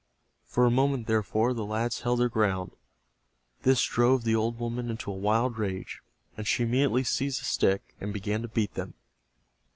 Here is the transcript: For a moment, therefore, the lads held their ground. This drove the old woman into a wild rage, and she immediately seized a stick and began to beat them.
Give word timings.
For 0.47 0.65
a 0.65 0.71
moment, 0.71 1.05
therefore, 1.05 1.53
the 1.53 1.63
lads 1.63 2.01
held 2.01 2.21
their 2.21 2.27
ground. 2.27 2.71
This 3.61 3.83
drove 3.83 4.23
the 4.23 4.33
old 4.33 4.57
woman 4.57 4.89
into 4.89 5.11
a 5.11 5.15
wild 5.15 5.59
rage, 5.59 6.01
and 6.35 6.47
she 6.47 6.63
immediately 6.63 7.03
seized 7.03 7.41
a 7.43 7.45
stick 7.45 7.93
and 8.01 8.11
began 8.11 8.41
to 8.41 8.47
beat 8.47 8.73
them. 8.73 8.95